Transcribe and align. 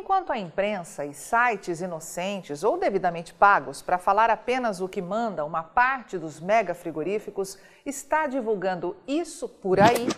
Enquanto 0.00 0.32
a 0.32 0.38
imprensa 0.38 1.04
e 1.04 1.12
sites 1.12 1.82
inocentes 1.82 2.64
ou 2.64 2.78
devidamente 2.78 3.34
pagos 3.34 3.82
para 3.82 3.98
falar 3.98 4.30
apenas 4.30 4.80
o 4.80 4.88
que 4.88 5.02
manda 5.02 5.44
uma 5.44 5.62
parte 5.62 6.16
dos 6.16 6.40
mega 6.40 6.74
frigoríficos 6.74 7.58
está 7.84 8.26
divulgando 8.26 8.96
isso 9.06 9.46
por 9.46 9.78
aí, 9.78 10.08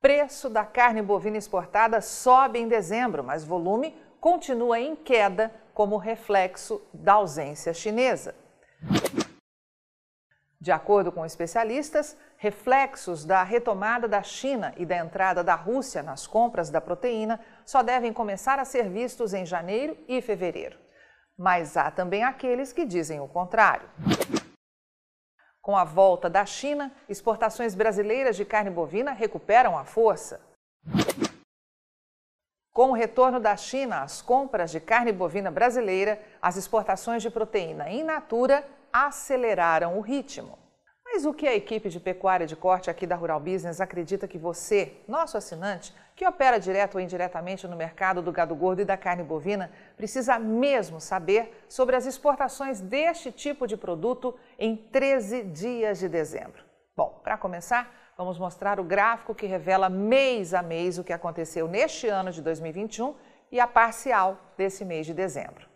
preço 0.00 0.50
da 0.50 0.64
carne 0.64 1.02
bovina 1.02 1.38
exportada 1.38 2.00
sobe 2.00 2.58
em 2.58 2.66
dezembro, 2.66 3.22
mas 3.22 3.44
volume 3.44 3.96
continua 4.20 4.80
em 4.80 4.96
queda 4.96 5.54
como 5.72 5.96
reflexo 5.96 6.82
da 6.92 7.12
ausência 7.12 7.72
chinesa. 7.72 8.34
De 10.60 10.70
acordo 10.70 11.10
com 11.10 11.24
especialistas, 11.24 12.14
reflexos 12.36 13.24
da 13.24 13.42
retomada 13.42 14.06
da 14.06 14.22
China 14.22 14.74
e 14.76 14.84
da 14.84 14.98
entrada 14.98 15.42
da 15.42 15.54
Rússia 15.54 16.02
nas 16.02 16.26
compras 16.26 16.68
da 16.68 16.82
proteína 16.82 17.40
só 17.64 17.82
devem 17.82 18.12
começar 18.12 18.58
a 18.58 18.64
ser 18.66 18.90
vistos 18.90 19.32
em 19.32 19.46
janeiro 19.46 19.96
e 20.06 20.20
fevereiro. 20.20 20.78
Mas 21.34 21.78
há 21.78 21.90
também 21.90 22.24
aqueles 22.24 22.74
que 22.74 22.84
dizem 22.84 23.20
o 23.20 23.26
contrário. 23.26 23.88
Com 25.62 25.74
a 25.74 25.84
volta 25.84 26.28
da 26.28 26.44
China, 26.44 26.92
exportações 27.08 27.74
brasileiras 27.74 28.36
de 28.36 28.44
carne 28.44 28.68
bovina 28.70 29.12
recuperam 29.12 29.78
a 29.78 29.84
força. 29.86 30.42
Com 32.70 32.90
o 32.90 32.94
retorno 32.94 33.40
da 33.40 33.56
China 33.56 34.02
às 34.02 34.20
compras 34.20 34.70
de 34.70 34.78
carne 34.78 35.10
bovina 35.10 35.50
brasileira, 35.50 36.20
as 36.40 36.56
exportações 36.56 37.22
de 37.22 37.30
proteína 37.30 37.90
in 37.90 38.02
natura 38.02 38.62
aceleraram 38.92 39.98
o 39.98 40.00
ritmo. 40.00 40.58
Mas 41.12 41.24
o 41.24 41.34
que 41.34 41.46
a 41.48 41.54
equipe 41.54 41.88
de 41.88 41.98
pecuária 41.98 42.46
de 42.46 42.54
corte 42.54 42.88
aqui 42.88 43.04
da 43.04 43.16
Rural 43.16 43.40
Business 43.40 43.80
acredita 43.80 44.28
que 44.28 44.38
você, 44.38 44.94
nosso 45.08 45.36
assinante, 45.36 45.92
que 46.14 46.26
opera 46.26 46.60
direto 46.60 46.94
ou 46.94 47.00
indiretamente 47.00 47.66
no 47.66 47.76
mercado 47.76 48.22
do 48.22 48.30
gado 48.30 48.54
gordo 48.54 48.82
e 48.82 48.84
da 48.84 48.96
carne 48.96 49.24
bovina, 49.24 49.72
precisa 49.96 50.38
mesmo 50.38 51.00
saber 51.00 51.64
sobre 51.68 51.96
as 51.96 52.06
exportações 52.06 52.80
deste 52.80 53.32
tipo 53.32 53.66
de 53.66 53.76
produto 53.76 54.38
em 54.58 54.76
13 54.76 55.42
dias 55.44 55.98
de 55.98 56.08
dezembro? 56.08 56.62
Bom, 56.96 57.20
para 57.24 57.36
começar, 57.36 57.92
vamos 58.16 58.38
mostrar 58.38 58.78
o 58.78 58.84
gráfico 58.84 59.34
que 59.34 59.46
revela 59.46 59.88
mês 59.88 60.54
a 60.54 60.62
mês 60.62 60.96
o 60.96 61.02
que 61.04 61.12
aconteceu 61.12 61.66
neste 61.66 62.06
ano 62.06 62.30
de 62.30 62.40
2021 62.40 63.14
e 63.50 63.58
a 63.58 63.66
parcial 63.66 64.38
desse 64.56 64.84
mês 64.84 65.06
de 65.06 65.14
dezembro. 65.14 65.69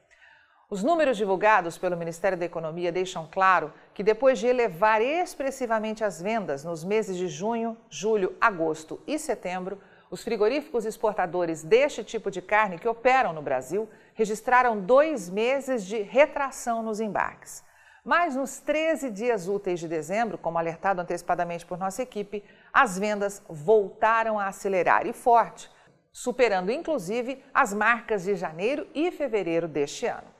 Os 0.74 0.82
números 0.82 1.16
divulgados 1.16 1.78
pelo 1.78 1.96
Ministério 1.96 2.36
da 2.36 2.46
Economia 2.46 2.90
deixam 2.90 3.28
claro 3.30 3.72
que, 3.94 4.02
depois 4.02 4.40
de 4.40 4.48
elevar 4.48 5.00
expressivamente 5.00 6.02
as 6.02 6.20
vendas 6.20 6.64
nos 6.64 6.82
meses 6.82 7.16
de 7.16 7.28
junho, 7.28 7.76
julho, 7.88 8.34
agosto 8.40 9.00
e 9.06 9.16
setembro, 9.16 9.78
os 10.10 10.24
frigoríficos 10.24 10.84
exportadores 10.84 11.62
deste 11.62 12.02
tipo 12.02 12.28
de 12.28 12.42
carne 12.42 12.76
que 12.76 12.88
operam 12.88 13.32
no 13.32 13.40
Brasil 13.40 13.88
registraram 14.14 14.80
dois 14.80 15.30
meses 15.30 15.86
de 15.86 16.02
retração 16.02 16.82
nos 16.82 16.98
embarques. 16.98 17.62
Mas 18.04 18.34
nos 18.34 18.58
13 18.58 19.12
dias 19.12 19.46
úteis 19.46 19.78
de 19.78 19.86
dezembro, 19.86 20.36
como 20.36 20.58
alertado 20.58 21.00
antecipadamente 21.00 21.64
por 21.64 21.78
nossa 21.78 22.02
equipe, 22.02 22.42
as 22.72 22.98
vendas 22.98 23.40
voltaram 23.48 24.40
a 24.40 24.48
acelerar 24.48 25.06
e 25.06 25.12
forte, 25.12 25.70
superando 26.10 26.72
inclusive 26.72 27.44
as 27.54 27.72
marcas 27.72 28.24
de 28.24 28.34
janeiro 28.34 28.88
e 28.92 29.12
fevereiro 29.12 29.68
deste 29.68 30.06
ano. 30.06 30.33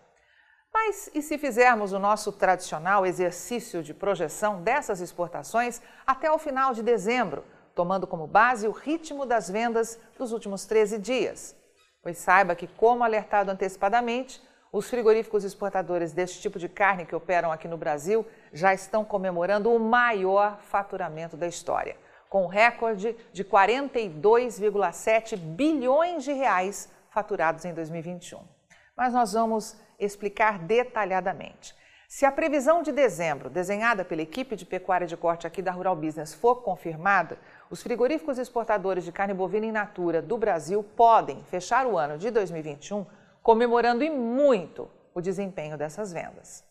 Mas 0.74 1.08
e 1.14 1.22
se 1.22 1.38
fizermos 1.38 1.92
o 1.92 2.00
nosso 2.00 2.32
tradicional 2.32 3.06
exercício 3.06 3.80
de 3.80 3.94
projeção 3.94 4.60
dessas 4.60 5.00
exportações 5.00 5.80
até 6.04 6.28
o 6.30 6.36
final 6.36 6.74
de 6.74 6.82
dezembro, 6.82 7.44
tomando 7.76 8.08
como 8.08 8.26
base 8.26 8.66
o 8.66 8.72
ritmo 8.72 9.24
das 9.24 9.48
vendas 9.48 9.98
dos 10.18 10.32
últimos 10.32 10.66
13 10.66 10.98
dias? 10.98 11.56
Pois 12.02 12.18
saiba 12.18 12.56
que, 12.56 12.66
como 12.66 13.04
alertado 13.04 13.52
antecipadamente, 13.52 14.42
os 14.72 14.90
frigoríficos 14.90 15.44
exportadores 15.44 16.12
deste 16.12 16.40
tipo 16.40 16.58
de 16.58 16.68
carne 16.68 17.06
que 17.06 17.14
operam 17.14 17.52
aqui 17.52 17.68
no 17.68 17.78
Brasil 17.78 18.26
já 18.52 18.74
estão 18.74 19.04
comemorando 19.04 19.72
o 19.72 19.78
maior 19.78 20.58
faturamento 20.60 21.36
da 21.36 21.46
história, 21.46 21.96
com 22.28 22.44
um 22.44 22.48
recorde 22.48 23.16
de 23.32 23.44
42,7 23.44 25.36
bilhões 25.36 26.24
de 26.24 26.32
reais 26.32 26.90
faturados 27.10 27.64
em 27.64 27.72
2021. 27.72 28.63
Mas 28.96 29.12
nós 29.12 29.32
vamos 29.32 29.76
explicar 29.98 30.58
detalhadamente. 30.58 31.74
Se 32.06 32.24
a 32.24 32.30
previsão 32.30 32.82
de 32.82 32.92
dezembro, 32.92 33.50
desenhada 33.50 34.04
pela 34.04 34.22
equipe 34.22 34.54
de 34.54 34.64
pecuária 34.64 35.06
de 35.06 35.16
corte 35.16 35.46
aqui 35.46 35.60
da 35.60 35.72
Rural 35.72 35.96
Business, 35.96 36.32
for 36.32 36.62
confirmada, 36.62 37.38
os 37.68 37.82
frigoríficos 37.82 38.38
exportadores 38.38 39.04
de 39.04 39.10
carne 39.10 39.34
bovina 39.34 39.66
in 39.66 39.72
natura 39.72 40.22
do 40.22 40.38
Brasil 40.38 40.82
podem 40.82 41.42
fechar 41.44 41.86
o 41.86 41.98
ano 41.98 42.16
de 42.16 42.30
2021 42.30 43.04
comemorando 43.42 44.04
e 44.04 44.10
muito 44.10 44.88
o 45.12 45.20
desempenho 45.20 45.76
dessas 45.76 46.12
vendas. 46.12 46.64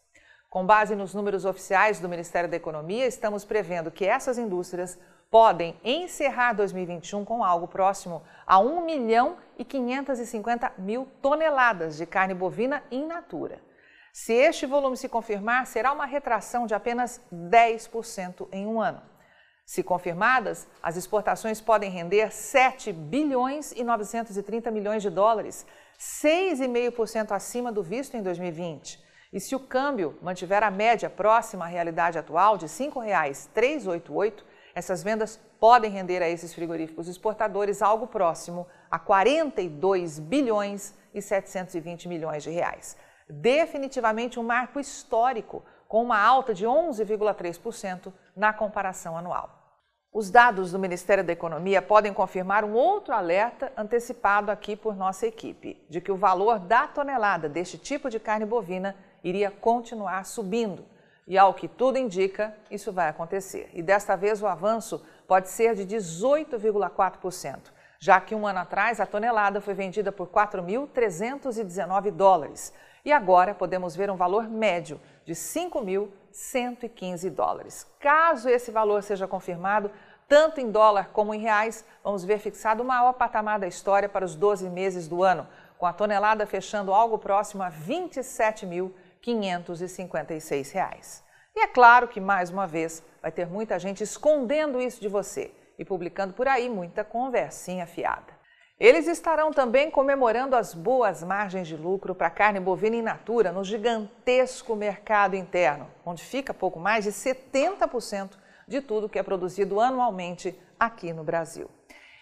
Com 0.50 0.66
base 0.66 0.96
nos 0.96 1.14
números 1.14 1.46
oficiais 1.46 2.00
do 2.00 2.08
Ministério 2.08 2.50
da 2.50 2.56
Economia, 2.56 3.06
estamos 3.06 3.44
prevendo 3.44 3.92
que 3.92 4.06
essas 4.06 4.38
indústrias 4.38 4.98
podem 5.34 5.76
encerrar 5.84 6.54
2021 6.54 7.26
com 7.26 7.44
algo 7.44 7.68
próximo 7.68 8.22
a 8.46 8.60
1 8.60 8.86
milhão 8.86 9.38
e 9.58 9.66
550 9.66 10.74
mil 10.78 11.08
toneladas 11.24 11.98
de 11.98 12.06
carne 12.06 12.36
bovina 12.36 12.84
in 12.92 13.08
natura. 13.08 13.60
Se 14.14 14.32
este 14.32 14.68
volume 14.68 14.96
se 14.96 15.10
confirmar, 15.10 15.66
será 15.66 15.92
uma 15.92 16.06
retração 16.06 16.68
de 16.68 16.76
apenas 16.76 17.20
10% 17.34 18.48
em 18.52 18.68
um 18.68 18.80
ano. 18.80 19.02
Se 19.66 19.82
confirmadas, 19.82 20.68
as 20.84 20.98
exportações 20.98 21.60
podem 21.60 21.90
render 21.90 22.32
7 22.32 22.94
bilhões 22.94 23.72
e 23.72 23.84
930 23.84 24.70
milhões 24.70 25.02
de 25.02 25.10
dólares, 25.10 25.66
6,5% 25.98 27.32
acima 27.32 27.72
do 27.72 27.82
visto 27.82 28.16
em 28.16 28.22
2020. 28.22 29.04
E 29.34 29.40
se 29.40 29.56
o 29.56 29.60
câmbio 29.60 30.16
mantiver 30.22 30.62
a 30.62 30.70
média 30.70 31.10
próxima 31.10 31.66
à 31.66 31.68
realidade 31.68 32.20
atual 32.20 32.56
de 32.56 32.66
R$ 32.66 32.72
5,388, 32.72 34.53
essas 34.76 35.04
vendas 35.04 35.40
podem 35.60 35.92
render 35.92 36.22
a 36.22 36.30
esses 36.30 36.54
frigoríficos 36.54 37.08
exportadores 37.08 37.82
algo 37.82 38.08
próximo 38.08 38.68
a 38.90 38.98
42 38.98 40.20
bilhões 40.20 40.94
e 41.14 41.22
720 41.22 42.08
milhões 42.08 42.44
de 42.44 42.50
reais. 42.50 42.98
Definitivamente 43.30 44.40
um 44.40 44.44
marco 44.44 44.80
histórico, 44.80 45.64
com 45.88 46.02
uma 46.02 46.20
alta 46.20 46.54
de 46.54 46.66
11,3% 46.66 48.12
na 48.36 48.52
comparação 48.52 49.18
anual. 49.18 49.60
Os 50.12 50.30
dados 50.30 50.72
do 50.72 50.78
Ministério 50.78 51.24
da 51.24 51.34
Economia 51.34 51.82
podem 51.82 52.14
confirmar 52.14 52.64
um 52.64 52.74
outro 52.74 53.14
alerta 53.14 53.72
antecipado 53.76 54.52
aqui 54.52 54.76
por 54.76 54.96
nossa 54.96 55.26
equipe, 55.26 55.84
de 55.90 56.00
que 56.00 56.12
o 56.12 56.18
valor 56.18 56.60
da 56.60 56.88
tonelada 56.88 57.50
deste 57.50 57.78
tipo 57.80 58.10
de 58.10 58.20
carne 58.20 58.46
bovina 58.46 58.96
iria 59.24 59.50
continuar 59.50 60.26
subindo, 60.26 60.86
e 61.28 61.38
ao 61.38 61.54
que 61.54 61.68
tudo 61.68 61.98
indica, 61.98 62.56
isso 62.70 62.92
vai 62.92 63.08
acontecer. 63.08 63.70
E 63.74 63.82
desta 63.82 64.16
vez 64.16 64.42
o 64.42 64.48
avanço 64.48 65.02
pode 65.28 65.50
ser 65.50 65.74
de 65.76 65.86
18,4%, 65.86 67.72
já 68.00 68.20
que 68.20 68.36
um 68.36 68.46
ano 68.46 68.60
atrás 68.60 69.00
a 69.00 69.06
tonelada 69.06 69.62
foi 69.62 69.74
vendida 69.74 70.12
por 70.12 70.28
4.319 70.28 72.12
dólares. 72.12 72.74
E 73.06 73.12
agora 73.12 73.54
podemos 73.54 73.96
ver 73.96 74.10
um 74.10 74.16
valor 74.16 74.50
médio 74.50 75.00
de 75.26 75.34
5.115 75.34 77.30
dólares. 77.30 77.86
Caso 78.00 78.50
esse 78.50 78.72
valor 78.72 79.04
seja 79.04 79.28
confirmado, 79.28 79.92
tanto 80.28 80.60
em 80.62 80.72
dólar 80.72 81.10
como 81.14 81.34
em 81.34 81.40
reais, 81.40 81.86
vamos 82.04 82.24
ver 82.26 82.40
fixado 82.40 82.82
o 82.82 82.86
maior 82.86 83.14
patamar 83.14 83.60
da 83.60 83.68
história 83.68 84.10
para 84.10 84.26
os 84.26 84.36
12 84.36 84.70
meses 84.70 85.08
do 85.08 85.22
ano, 85.24 85.48
com 85.78 85.86
a 85.86 85.94
tonelada 85.94 86.46
fechando 86.46 86.94
algo 86.94 87.18
próximo 87.18 87.62
a 87.62 87.70
27 87.70 88.66
mil 88.66 88.94
556 89.24 90.72
reais. 90.72 91.24
E 91.56 91.62
é 91.62 91.68
claro 91.68 92.08
que, 92.08 92.20
mais 92.20 92.50
uma 92.50 92.68
vez, 92.68 93.04
vai 93.22 93.32
ter 93.32 93.48
muita 93.48 93.80
gente 93.80 94.04
escondendo 94.04 94.82
isso 94.82 95.00
de 95.00 95.08
você 95.08 95.52
e 95.80 95.86
publicando 95.86 96.34
por 96.34 96.48
aí 96.48 96.70
muita 96.70 97.04
conversinha 97.04 97.88
fiada. 97.88 98.34
Eles 98.80 99.08
estarão 99.08 99.52
também 99.52 99.90
comemorando 99.90 100.56
as 100.56 100.74
boas 100.74 101.24
margens 101.24 101.68
de 101.68 101.78
lucro 101.78 102.14
para 102.14 102.30
carne 102.30 102.60
bovina 102.60 102.98
in 102.98 103.02
natura 103.02 103.52
no 103.52 103.64
gigantesco 103.64 104.76
mercado 104.76 105.36
interno, 105.36 105.90
onde 106.06 106.24
fica 106.24 106.54
pouco 106.54 106.80
mais 106.80 107.06
de 107.06 107.12
70% 107.12 108.32
de 108.68 108.82
tudo 108.82 109.08
que 109.08 109.18
é 109.18 109.24
produzido 109.24 109.80
anualmente 109.80 110.60
aqui 110.78 111.14
no 111.14 111.24
Brasil. 111.24 111.70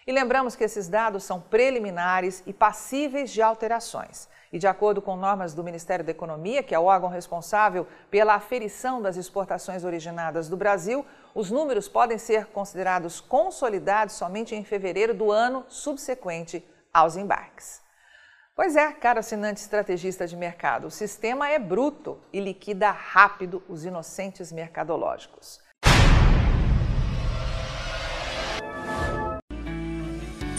E 0.06 0.12
lembramos 0.12 0.56
que 0.56 0.64
esses 0.64 0.88
dados 0.88 1.22
são 1.22 1.40
preliminares 1.40 2.42
e 2.46 2.52
passíveis 2.52 3.30
de 3.30 3.40
alterações. 3.40 4.28
E 4.52 4.58
de 4.58 4.66
acordo 4.66 5.00
com 5.00 5.16
normas 5.16 5.54
do 5.54 5.64
Ministério 5.64 6.04
da 6.04 6.10
Economia, 6.10 6.62
que 6.62 6.74
é 6.74 6.78
o 6.78 6.84
órgão 6.84 7.08
responsável 7.08 7.86
pela 8.10 8.34
aferição 8.34 9.00
das 9.00 9.16
exportações 9.16 9.84
originadas 9.84 10.48
do 10.48 10.56
Brasil, 10.56 11.06
os 11.34 11.50
números 11.50 11.88
podem 11.88 12.18
ser 12.18 12.46
considerados 12.46 13.20
consolidados 13.20 14.14
somente 14.14 14.54
em 14.54 14.64
fevereiro 14.64 15.14
do 15.14 15.30
ano 15.30 15.64
subsequente 15.68 16.62
aos 16.92 17.16
embarques. 17.16 17.80
Pois 18.54 18.76
é, 18.76 18.92
caro 18.92 19.20
assinante 19.20 19.62
estrategista 19.62 20.26
de 20.26 20.36
mercado, 20.36 20.88
o 20.88 20.90
sistema 20.90 21.48
é 21.48 21.58
bruto 21.58 22.20
e 22.30 22.38
liquida 22.38 22.90
rápido 22.90 23.62
os 23.66 23.86
inocentes 23.86 24.52
mercadológicos. 24.52 25.58